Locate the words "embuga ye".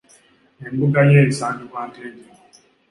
0.67-1.19